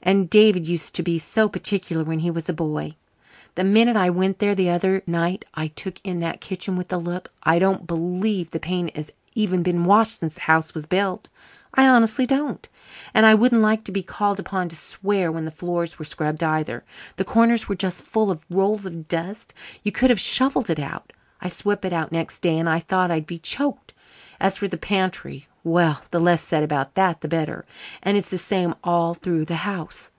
[0.00, 2.94] "And David used to be so particular when he was a boy.
[3.56, 6.96] The minute I went there the other night I took in that kitchen with a
[6.96, 7.30] look.
[7.42, 11.28] I don't believe the paint has even been washed since the house was built.
[11.74, 12.66] I honestly don't.
[13.12, 16.44] And I wouldn't like to be called upon to swear when the floor was scrubbed
[16.44, 16.84] either.
[17.16, 19.52] The corners were just full of rolls of dust
[19.82, 21.12] you could have shovelled it out.
[21.42, 23.92] I swept it out next day and I thought I'd be choked.
[24.40, 27.66] As for the pantry well, the less said about that the better.
[28.04, 30.12] And it's the same all through the house.